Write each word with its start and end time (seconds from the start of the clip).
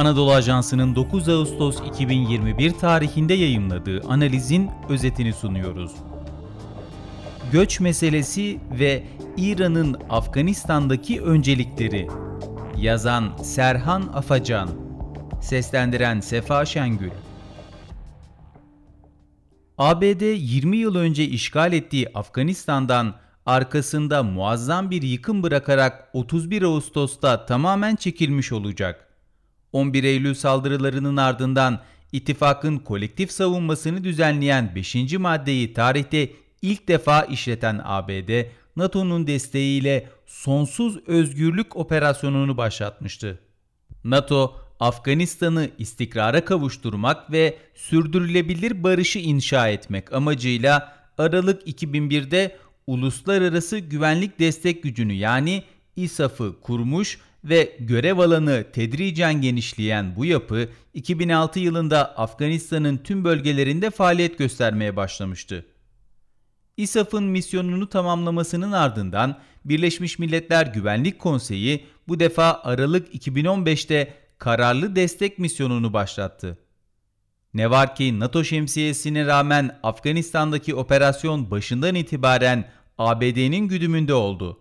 Anadolu 0.00 0.32
Ajansı'nın 0.32 0.94
9 0.94 1.28
Ağustos 1.28 1.80
2021 1.88 2.70
tarihinde 2.70 3.34
yayımladığı 3.34 4.00
analizin 4.08 4.70
özetini 4.88 5.32
sunuyoruz. 5.32 5.92
Göç 7.52 7.80
meselesi 7.80 8.60
ve 8.78 9.04
İran'ın 9.36 9.96
Afganistan'daki 10.10 11.22
öncelikleri. 11.22 12.08
Yazan 12.76 13.36
Serhan 13.42 14.02
Afacan. 14.02 14.68
Seslendiren 15.42 16.20
Sefa 16.20 16.64
Şengül. 16.64 17.10
ABD 19.78 20.22
20 20.22 20.76
yıl 20.76 20.94
önce 20.94 21.24
işgal 21.24 21.72
ettiği 21.72 22.08
Afganistan'dan 22.14 23.14
arkasında 23.46 24.22
muazzam 24.22 24.90
bir 24.90 25.02
yıkım 25.02 25.42
bırakarak 25.42 26.08
31 26.12 26.62
Ağustos'ta 26.62 27.46
tamamen 27.46 27.96
çekilmiş 27.96 28.52
olacak. 28.52 29.09
11 29.72 30.04
Eylül 30.04 30.34
saldırılarının 30.34 31.16
ardından 31.16 31.80
ittifakın 32.12 32.78
kolektif 32.78 33.32
savunmasını 33.32 34.04
düzenleyen 34.04 34.74
5. 34.74 35.12
maddeyi 35.18 35.72
tarihte 35.72 36.30
ilk 36.62 36.88
defa 36.88 37.22
işleten 37.22 37.80
ABD, 37.84 38.46
NATO'nun 38.76 39.26
desteğiyle 39.26 40.08
sonsuz 40.26 41.08
özgürlük 41.08 41.76
operasyonunu 41.76 42.56
başlatmıştı. 42.56 43.38
NATO, 44.04 44.56
Afganistan'ı 44.80 45.70
istikrara 45.78 46.44
kavuşturmak 46.44 47.32
ve 47.32 47.58
sürdürülebilir 47.74 48.82
barışı 48.82 49.18
inşa 49.18 49.68
etmek 49.68 50.12
amacıyla 50.12 51.00
Aralık 51.18 51.68
2001'de 51.68 52.56
Uluslararası 52.86 53.78
Güvenlik 53.78 54.38
Destek 54.38 54.82
Gücünü 54.82 55.12
yani 55.12 55.62
İSAF'ı 55.96 56.60
kurmuş 56.60 57.18
ve 57.44 57.76
görev 57.80 58.18
alanı 58.18 58.64
tedricen 58.72 59.40
genişleyen 59.40 60.16
bu 60.16 60.24
yapı 60.24 60.68
2006 60.94 61.60
yılında 61.60 62.18
Afganistan'ın 62.18 62.96
tüm 62.96 63.24
bölgelerinde 63.24 63.90
faaliyet 63.90 64.38
göstermeye 64.38 64.96
başlamıştı. 64.96 65.66
İSAF'ın 66.76 67.24
misyonunu 67.24 67.88
tamamlamasının 67.88 68.72
ardından 68.72 69.38
Birleşmiş 69.64 70.18
Milletler 70.18 70.66
Güvenlik 70.66 71.18
Konseyi 71.18 71.86
bu 72.08 72.20
defa 72.20 72.60
Aralık 72.64 73.14
2015'te 73.14 74.14
kararlı 74.38 74.96
destek 74.96 75.38
misyonunu 75.38 75.92
başlattı. 75.92 76.58
Ne 77.54 77.70
var 77.70 77.94
ki 77.94 78.20
NATO 78.20 78.44
şemsiyesine 78.44 79.26
rağmen 79.26 79.78
Afganistan'daki 79.82 80.74
operasyon 80.74 81.50
başından 81.50 81.94
itibaren 81.94 82.70
ABD'nin 82.98 83.68
güdümünde 83.68 84.14
oldu. 84.14 84.60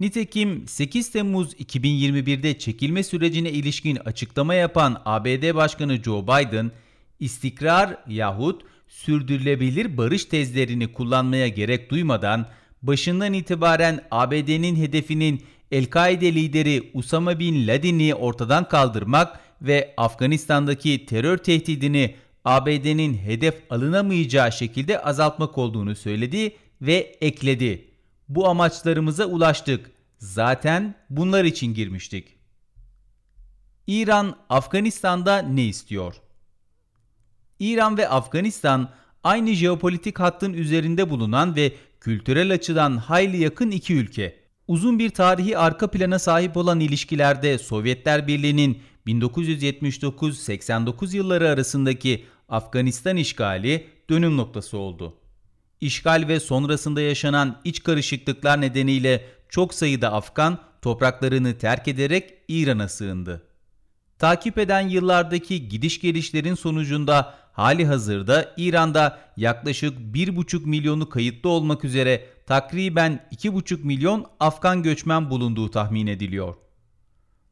Nitekim 0.00 0.68
8 0.68 1.10
Temmuz 1.10 1.54
2021'de 1.54 2.58
çekilme 2.58 3.02
sürecine 3.02 3.50
ilişkin 3.50 3.96
açıklama 3.96 4.54
yapan 4.54 5.02
ABD 5.04 5.54
Başkanı 5.54 6.02
Joe 6.02 6.22
Biden, 6.22 6.70
istikrar 7.20 7.96
yahut 8.08 8.62
sürdürülebilir 8.88 9.96
barış 9.96 10.24
tezlerini 10.24 10.92
kullanmaya 10.92 11.48
gerek 11.48 11.90
duymadan 11.90 12.46
başından 12.82 13.32
itibaren 13.32 14.04
ABD'nin 14.10 14.76
hedefinin 14.76 15.42
El-Kaide 15.70 16.34
lideri 16.34 16.90
Usama 16.94 17.38
Bin 17.38 17.66
Laden'i 17.66 18.14
ortadan 18.14 18.68
kaldırmak 18.68 19.40
ve 19.62 19.94
Afganistan'daki 19.96 21.06
terör 21.06 21.38
tehdidini 21.38 22.14
ABD'nin 22.44 23.14
hedef 23.14 23.54
alınamayacağı 23.70 24.52
şekilde 24.52 25.02
azaltmak 25.02 25.58
olduğunu 25.58 25.96
söyledi 25.96 26.52
ve 26.82 27.16
ekledi. 27.20 27.85
Bu 28.28 28.48
amaçlarımıza 28.48 29.26
ulaştık. 29.26 29.90
Zaten 30.18 30.94
bunlar 31.10 31.44
için 31.44 31.74
girmiştik. 31.74 32.36
İran 33.86 34.36
Afganistan'da 34.48 35.42
ne 35.42 35.64
istiyor? 35.64 36.14
İran 37.58 37.98
ve 37.98 38.08
Afganistan 38.08 38.90
aynı 39.24 39.52
jeopolitik 39.52 40.20
hattın 40.20 40.52
üzerinde 40.52 41.10
bulunan 41.10 41.56
ve 41.56 41.72
kültürel 42.00 42.52
açıdan 42.52 42.96
hayli 42.96 43.36
yakın 43.36 43.70
iki 43.70 43.94
ülke. 43.94 44.46
Uzun 44.68 44.98
bir 44.98 45.10
tarihi 45.10 45.58
arka 45.58 45.90
plana 45.90 46.18
sahip 46.18 46.56
olan 46.56 46.80
ilişkilerde 46.80 47.58
Sovyetler 47.58 48.26
Birliği'nin 48.26 48.82
1979-89 49.06 51.16
yılları 51.16 51.48
arasındaki 51.48 52.24
Afganistan 52.48 53.16
işgali 53.16 53.86
dönüm 54.10 54.36
noktası 54.36 54.78
oldu. 54.78 55.14
İşgal 55.80 56.24
ve 56.28 56.40
sonrasında 56.40 57.00
yaşanan 57.00 57.60
iç 57.64 57.82
karışıklıklar 57.82 58.60
nedeniyle 58.60 59.24
çok 59.48 59.74
sayıda 59.74 60.12
Afgan 60.12 60.58
topraklarını 60.82 61.58
terk 61.58 61.88
ederek 61.88 62.34
İran'a 62.48 62.88
sığındı. 62.88 63.42
Takip 64.18 64.58
eden 64.58 64.88
yıllardaki 64.88 65.68
gidiş 65.68 66.00
gelişlerin 66.00 66.54
sonucunda 66.54 67.34
hali 67.52 67.86
hazırda 67.86 68.54
İran'da 68.56 69.18
yaklaşık 69.36 69.98
1,5 69.98 70.66
milyonu 70.66 71.08
kayıtlı 71.08 71.50
olmak 71.50 71.84
üzere 71.84 72.26
takriben 72.46 73.28
2,5 73.32 73.82
milyon 73.82 74.26
Afgan 74.40 74.82
göçmen 74.82 75.30
bulunduğu 75.30 75.70
tahmin 75.70 76.06
ediliyor. 76.06 76.54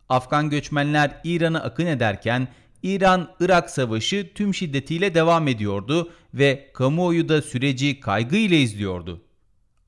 Afgan 0.09 0.51
göçmenler 0.51 1.21
İran'a 1.25 1.61
akın 1.61 1.87
ederken 1.87 2.49
İran-Irak 2.85 3.71
savaşı 3.71 4.31
tüm 4.35 4.55
şiddetiyle 4.55 5.15
devam 5.15 5.49
ediyordu 5.49 6.11
ve 6.35 6.71
kamuoyu 6.75 7.29
da 7.29 7.43
süreci 7.43 8.01
kaygıyla 8.01 8.57
izliyordu. 8.57 9.21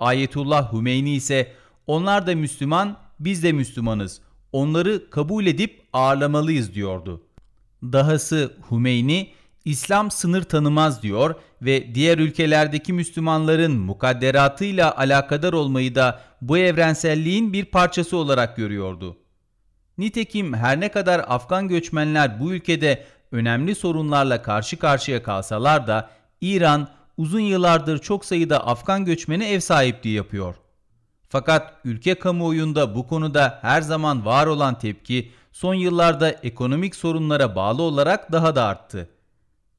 Ayetullah 0.00 0.72
Hümeyni 0.72 1.14
ise 1.14 1.52
onlar 1.86 2.26
da 2.26 2.34
Müslüman, 2.34 2.96
biz 3.20 3.42
de 3.42 3.52
Müslümanız. 3.52 4.20
Onları 4.52 5.10
kabul 5.10 5.46
edip 5.46 5.82
ağırlamalıyız 5.92 6.74
diyordu. 6.74 7.22
Dahası 7.82 8.52
Hümeyni, 8.70 9.30
İslam 9.64 10.10
sınır 10.10 10.42
tanımaz 10.42 11.02
diyor 11.02 11.34
ve 11.62 11.94
diğer 11.94 12.18
ülkelerdeki 12.18 12.92
Müslümanların 12.92 13.72
mukadderatıyla 13.72 14.96
alakadar 14.96 15.52
olmayı 15.52 15.94
da 15.94 16.20
bu 16.42 16.58
evrenselliğin 16.58 17.52
bir 17.52 17.64
parçası 17.64 18.16
olarak 18.16 18.56
görüyordu. 18.56 19.16
Nitekim 19.98 20.54
her 20.54 20.80
ne 20.80 20.88
kadar 20.88 21.24
Afgan 21.28 21.68
göçmenler 21.68 22.40
bu 22.40 22.52
ülkede 22.52 23.04
önemli 23.32 23.74
sorunlarla 23.74 24.42
karşı 24.42 24.78
karşıya 24.78 25.22
kalsalar 25.22 25.86
da 25.86 26.10
İran 26.40 26.88
uzun 27.16 27.40
yıllardır 27.40 27.98
çok 27.98 28.24
sayıda 28.24 28.66
Afgan 28.66 29.04
göçmene 29.04 29.50
ev 29.50 29.60
sahipliği 29.60 30.14
yapıyor. 30.14 30.54
Fakat 31.28 31.72
ülke 31.84 32.14
kamuoyunda 32.14 32.94
bu 32.94 33.06
konuda 33.06 33.58
her 33.62 33.82
zaman 33.82 34.24
var 34.24 34.46
olan 34.46 34.78
tepki 34.78 35.32
son 35.52 35.74
yıllarda 35.74 36.30
ekonomik 36.30 36.96
sorunlara 36.96 37.56
bağlı 37.56 37.82
olarak 37.82 38.32
daha 38.32 38.56
da 38.56 38.64
arttı. 38.64 39.08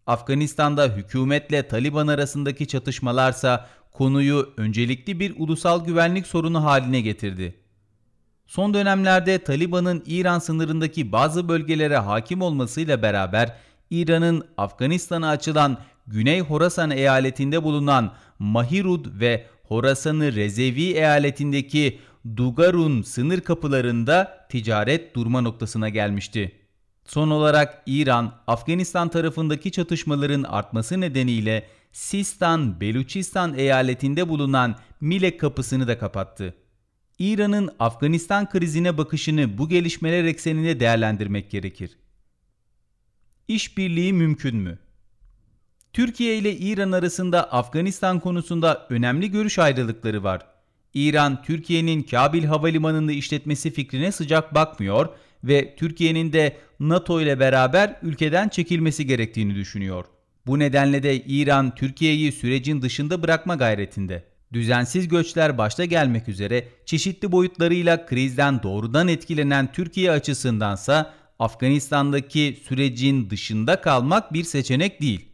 Afganistan'da 0.07 0.85
hükümetle 0.85 1.67
Taliban 1.67 2.07
arasındaki 2.07 2.67
çatışmalarsa 2.67 3.67
konuyu 3.91 4.53
öncelikli 4.57 5.19
bir 5.19 5.33
ulusal 5.37 5.85
güvenlik 5.85 6.27
sorunu 6.27 6.63
haline 6.63 7.01
getirdi. 7.01 7.55
Son 8.47 8.73
dönemlerde 8.73 9.43
Taliban'ın 9.43 10.03
İran 10.05 10.39
sınırındaki 10.39 11.11
bazı 11.11 11.49
bölgelere 11.49 11.97
hakim 11.97 12.41
olmasıyla 12.41 13.01
beraber 13.01 13.55
İran'ın 13.89 14.45
Afganistan'a 14.57 15.29
açılan 15.29 15.77
Güney 16.07 16.39
Horasan 16.39 16.91
eyaletinde 16.91 17.63
bulunan 17.63 18.13
Mahirud 18.39 19.05
ve 19.19 19.45
Horasan'ı 19.63 20.35
Rezevi 20.35 20.83
eyaletindeki 20.83 21.99
Dugarun 22.35 23.01
sınır 23.01 23.41
kapılarında 23.41 24.47
ticaret 24.49 25.15
durma 25.15 25.41
noktasına 25.41 25.89
gelmişti. 25.89 26.51
Son 27.05 27.29
olarak 27.29 27.83
İran, 27.85 28.33
Afganistan 28.47 29.09
tarafındaki 29.09 29.71
çatışmaların 29.71 30.43
artması 30.43 31.01
nedeniyle 31.01 31.67
Sistan, 31.91 32.81
Beluçistan 32.81 33.57
eyaletinde 33.57 34.29
bulunan 34.29 34.75
Milek 35.01 35.39
kapısını 35.39 35.87
da 35.87 35.99
kapattı. 35.99 36.53
İran'ın 37.19 37.69
Afganistan 37.79 38.49
krizine 38.49 38.97
bakışını 38.97 39.57
bu 39.57 39.69
gelişmeler 39.69 40.23
ekseninde 40.23 40.79
değerlendirmek 40.79 41.51
gerekir. 41.51 41.97
İşbirliği 43.47 44.13
mümkün 44.13 44.55
mü? 44.55 44.79
Türkiye 45.93 46.37
ile 46.37 46.57
İran 46.57 46.91
arasında 46.91 47.51
Afganistan 47.51 48.19
konusunda 48.19 48.87
önemli 48.89 49.31
görüş 49.31 49.59
ayrılıkları 49.59 50.23
var. 50.23 50.47
İran, 50.93 51.43
Türkiye'nin 51.43 52.03
Kabil 52.03 52.43
Havalimanı'nı 52.43 53.11
işletmesi 53.11 53.71
fikrine 53.71 54.11
sıcak 54.11 54.55
bakmıyor 54.55 55.09
ve 55.43 55.75
Türkiye'nin 55.75 56.33
de 56.33 56.57
NATO 56.79 57.21
ile 57.21 57.39
beraber 57.39 57.99
ülkeden 58.01 58.49
çekilmesi 58.49 59.05
gerektiğini 59.05 59.55
düşünüyor. 59.55 60.05
Bu 60.47 60.59
nedenle 60.59 61.03
de 61.03 61.23
İran, 61.23 61.75
Türkiye'yi 61.75 62.31
sürecin 62.31 62.81
dışında 62.81 63.23
bırakma 63.23 63.55
gayretinde. 63.55 64.23
Düzensiz 64.53 65.07
göçler 65.07 65.57
başta 65.57 65.85
gelmek 65.85 66.29
üzere 66.29 66.67
çeşitli 66.85 67.31
boyutlarıyla 67.31 68.05
krizden 68.05 68.63
doğrudan 68.63 69.07
etkilenen 69.07 69.71
Türkiye 69.71 70.11
açısındansa 70.11 71.13
Afganistan'daki 71.39 72.59
sürecin 72.67 73.29
dışında 73.29 73.81
kalmak 73.81 74.33
bir 74.33 74.43
seçenek 74.43 75.01
değil. 75.01 75.25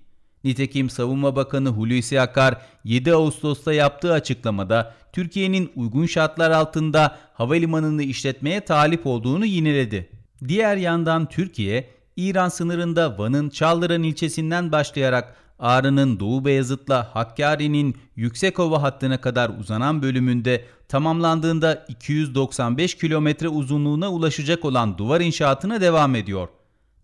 Nitekim 0.44 0.90
Savunma 0.90 1.36
Bakanı 1.36 1.70
Hulusi 1.70 2.22
Akar 2.22 2.62
7 2.84 3.14
Ağustos'ta 3.14 3.74
yaptığı 3.74 4.14
açıklamada 4.14 4.96
Türkiye'nin 5.14 5.72
uygun 5.76 6.06
şartlar 6.06 6.52
altında 6.52 7.18
havalimanını 7.34 8.04
işletmeye 8.04 8.62
talip 8.62 9.08
olduğunu 9.08 9.46
yineledi. 9.46 10.10
Diğer 10.48 10.78
yandan 10.78 11.30
Türkiye, 11.30 11.90
İran 12.16 12.50
sınırında 12.50 13.18
Van'ın 13.18 13.50
Çaldıran 13.50 14.04
ilçesinden 14.04 14.72
başlayarak 14.72 15.36
Ağrı'nın 15.64 16.20
Doğu 16.20 16.46
Beyazıt'la 16.46 17.16
Hakkari'nin 17.16 17.98
Yüksekova 18.16 18.82
hattına 18.82 19.22
kadar 19.22 19.50
uzanan 19.50 20.02
bölümünde 20.02 20.66
tamamlandığında 20.88 21.86
295 21.90 22.96
kilometre 22.96 23.48
uzunluğuna 23.48 24.12
ulaşacak 24.12 24.66
olan 24.66 24.98
duvar 24.98 25.22
inşaatına 25.22 25.82
devam 25.82 26.16
ediyor. 26.16 26.48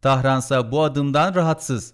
Tahransa 0.02 0.72
bu 0.72 0.84
adımdan 0.84 1.36
rahatsız. 1.36 1.94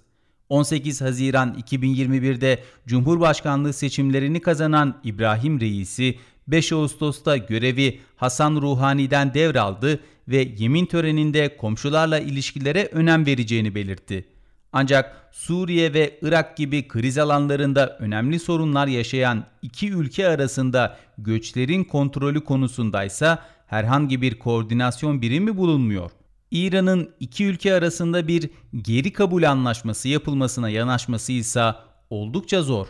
18 0.50 1.02
Haziran 1.02 1.54
2021'de 1.54 2.64
Cumhurbaşkanlığı 2.88 3.74
seçimlerini 3.74 4.42
kazanan 4.42 4.98
İbrahim 5.04 5.62
Reisi 5.62 6.16
5 6.48 6.72
Ağustos'ta 6.72 7.38
görevi 7.38 8.00
Hasan 8.16 8.56
Ruhani'den 8.62 9.34
devraldı 9.34 10.00
ve 10.28 10.54
yemin 10.58 10.86
töreninde 10.86 11.58
komşularla 11.58 12.20
ilişkilere 12.20 12.90
önem 12.92 13.26
vereceğini 13.26 13.76
belirtti. 13.76 14.35
Ancak 14.78 15.30
Suriye 15.32 15.94
ve 15.94 16.20
Irak 16.22 16.58
gibi 16.58 16.88
kriz 16.88 17.18
alanlarında 17.18 17.98
önemli 18.00 18.40
sorunlar 18.40 18.88
yaşayan 18.88 19.46
iki 19.62 19.92
ülke 19.92 20.28
arasında 20.28 20.98
göçlerin 21.18 21.84
kontrolü 21.84 22.44
konusundaysa 22.44 23.40
herhangi 23.68 24.22
bir 24.22 24.40
koordinasyon 24.40 25.22
birimi 25.22 25.58
bulunmuyor. 25.58 26.12
İran'ın 26.52 27.10
iki 27.20 27.46
ülke 27.46 27.74
arasında 27.74 28.28
bir 28.28 28.50
geri 28.82 29.14
kabul 29.14 29.44
anlaşması 29.44 30.08
yapılmasına 30.08 30.70
yanaşması 30.70 31.32
ise 31.32 31.74
oldukça 32.10 32.62
zor. 32.62 32.88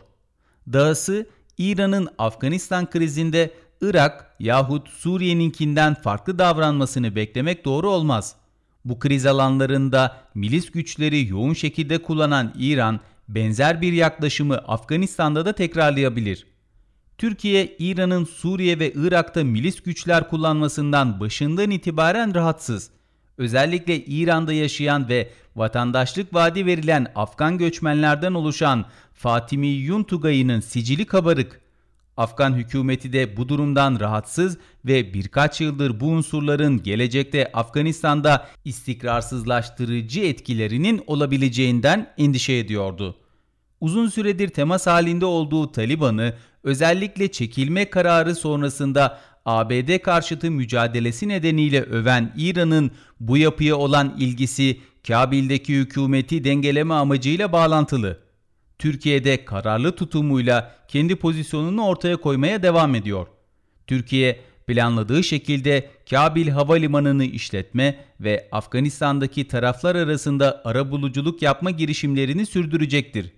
Dahası 0.73 1.25
İran'ın 1.57 2.09
Afganistan 2.17 2.89
krizinde 2.89 3.53
Irak 3.81 4.35
yahut 4.39 4.89
Suriye'ninkinden 4.89 5.93
farklı 5.93 6.39
davranmasını 6.39 7.15
beklemek 7.15 7.65
doğru 7.65 7.89
olmaz. 7.89 8.35
Bu 8.85 8.99
kriz 8.99 9.25
alanlarında 9.25 10.17
milis 10.35 10.71
güçleri 10.71 11.27
yoğun 11.27 11.53
şekilde 11.53 11.97
kullanan 11.97 12.53
İran 12.57 12.99
benzer 13.27 13.81
bir 13.81 13.93
yaklaşımı 13.93 14.57
Afganistan'da 14.57 15.45
da 15.45 15.53
tekrarlayabilir. 15.53 16.47
Türkiye, 17.17 17.75
İran'ın 17.79 18.25
Suriye 18.25 18.79
ve 18.79 18.93
Irak'ta 18.95 19.43
milis 19.43 19.81
güçler 19.81 20.29
kullanmasından 20.29 21.19
başından 21.19 21.71
itibaren 21.71 22.35
rahatsız. 22.35 22.89
Özellikle 23.37 24.05
İran'da 24.05 24.53
yaşayan 24.53 25.09
ve 25.09 25.29
vatandaşlık 25.55 26.33
vaadi 26.33 26.65
verilen 26.65 27.07
Afgan 27.15 27.57
göçmenlerden 27.57 28.33
oluşan 28.33 28.85
Fatimi 29.13 29.67
Yuntugay'ın 29.67 30.59
sicili 30.59 31.05
kabarık. 31.05 31.64
Afgan 32.17 32.53
hükümeti 32.53 33.13
de 33.13 33.37
bu 33.37 33.49
durumdan 33.49 33.99
rahatsız 33.99 34.57
ve 34.85 35.13
birkaç 35.13 35.61
yıldır 35.61 35.99
bu 35.99 36.05
unsurların 36.05 36.83
gelecekte 36.83 37.51
Afganistan'da 37.53 38.47
istikrarsızlaştırıcı 38.65 40.19
etkilerinin 40.21 41.03
olabileceğinden 41.07 42.13
endişe 42.17 42.53
ediyordu. 42.53 43.15
Uzun 43.81 44.07
süredir 44.07 44.49
temas 44.49 44.87
halinde 44.87 45.25
olduğu 45.25 45.71
Taliban'ı 45.71 46.33
özellikle 46.63 47.31
çekilme 47.31 47.89
kararı 47.89 48.35
sonrasında 48.35 49.19
ABD 49.45 49.99
karşıtı 49.99 50.51
mücadelesi 50.51 51.27
nedeniyle 51.27 51.81
öven 51.81 52.33
İran'ın 52.37 52.91
bu 53.19 53.37
yapıya 53.37 53.75
olan 53.75 54.15
ilgisi 54.19 54.79
Kabil'deki 55.07 55.75
hükümeti 55.75 56.43
dengeleme 56.43 56.93
amacıyla 56.93 57.51
bağlantılı. 57.51 58.24
Türkiye'de 58.79 59.45
kararlı 59.45 59.95
tutumuyla 59.95 60.75
kendi 60.87 61.15
pozisyonunu 61.15 61.85
ortaya 61.85 62.17
koymaya 62.17 62.63
devam 62.63 62.95
ediyor. 62.95 63.27
Türkiye 63.87 64.39
planladığı 64.67 65.23
şekilde 65.23 65.89
Kabil 66.09 66.47
Havalimanı'nı 66.47 67.25
işletme 67.25 68.05
ve 68.19 68.47
Afganistan'daki 68.51 69.47
taraflar 69.47 69.95
arasında 69.95 70.61
arabuluculuk 70.65 71.41
yapma 71.41 71.71
girişimlerini 71.71 72.45
sürdürecektir. 72.45 73.31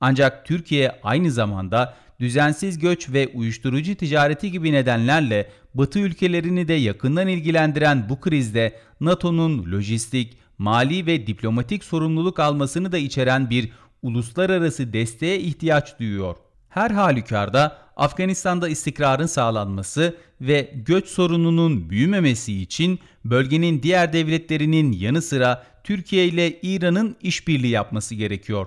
Ancak 0.00 0.46
Türkiye 0.46 1.00
aynı 1.02 1.30
zamanda 1.30 1.94
düzensiz 2.20 2.78
göç 2.78 3.12
ve 3.12 3.28
uyuşturucu 3.34 3.94
ticareti 3.94 4.50
gibi 4.50 4.72
nedenlerle 4.72 5.50
Batı 5.74 5.98
ülkelerini 5.98 6.68
de 6.68 6.74
yakından 6.74 7.28
ilgilendiren 7.28 8.08
bu 8.08 8.20
krizde 8.20 8.78
NATO'nun 9.00 9.72
lojistik, 9.72 10.36
mali 10.58 11.06
ve 11.06 11.26
diplomatik 11.26 11.84
sorumluluk 11.84 12.40
almasını 12.40 12.92
da 12.92 12.98
içeren 12.98 13.50
bir 13.50 13.70
uluslararası 14.02 14.92
desteğe 14.92 15.40
ihtiyaç 15.40 15.98
duyuyor. 15.98 16.36
Her 16.68 16.90
halükarda 16.90 17.78
Afganistan'da 17.96 18.68
istikrarın 18.68 19.26
sağlanması 19.26 20.16
ve 20.40 20.72
göç 20.86 21.08
sorununun 21.08 21.90
büyümemesi 21.90 22.62
için 22.62 22.98
bölgenin 23.24 23.82
diğer 23.82 24.12
devletlerinin 24.12 24.92
yanı 24.92 25.22
sıra 25.22 25.66
Türkiye 25.84 26.26
ile 26.26 26.60
İran'ın 26.62 27.16
işbirliği 27.22 27.70
yapması 27.70 28.14
gerekiyor. 28.14 28.66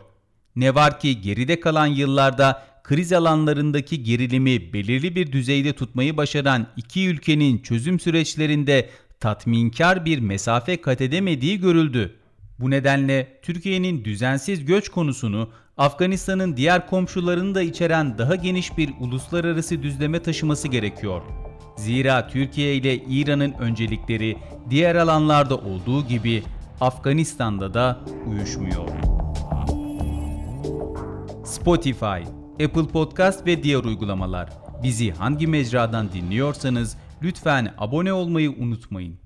Ne 0.56 0.76
var 0.76 1.00
ki 1.00 1.22
geride 1.22 1.60
kalan 1.60 1.88
yıllarda 1.88 2.64
kriz 2.84 3.14
alanlarındaki 3.14 4.04
gerilimi 4.04 4.74
belirli 4.74 5.16
bir 5.16 5.32
düzeyde 5.32 5.74
tutmayı 5.74 6.18
başaran 6.18 6.68
iki 6.78 7.08
ülkenin 7.08 7.58
çözüm 7.58 8.00
süreçlerinde 8.00 8.90
tatminkar 9.20 10.06
bir 10.06 10.20
mesafe 10.20 10.82
kat 10.82 11.02
edemediği 11.02 11.60
görüldü. 11.60 12.16
Bu 12.60 12.72
nedenle 12.72 13.40
Türkiye'nin 13.42 14.06
düzensiz 14.06 14.66
göç 14.66 14.90
konusunu 14.90 15.50
Afganistan'ın 15.78 16.58
diğer 16.58 16.88
komşularını 16.88 17.56
da 17.56 17.62
içeren 17.62 18.18
daha 18.18 18.36
geniş 18.36 18.78
bir 18.78 18.94
uluslararası 19.00 19.84
düzleme 19.84 20.22
taşıması 20.22 20.68
gerekiyor. 20.68 21.22
Zira 21.78 22.28
Türkiye 22.28 22.76
ile 22.76 22.96
İran'ın 22.96 23.52
öncelikleri 23.52 24.38
diğer 24.70 24.96
alanlarda 24.96 25.58
olduğu 25.58 26.08
gibi 26.08 26.44
Afganistan'da 26.82 27.74
da 27.74 28.00
uyuşmuyor. 28.28 28.90
Spotify, 31.46 32.06
Apple 32.66 32.88
Podcast 32.94 33.48
ve 33.48 33.64
diğer 33.64 33.84
uygulamalar. 33.84 34.50
Bizi 34.84 35.12
hangi 35.12 35.48
mecradan 35.48 36.12
dinliyorsanız 36.12 36.98
lütfen 37.22 37.74
abone 37.78 38.14
olmayı 38.14 38.52
unutmayın. 38.52 39.25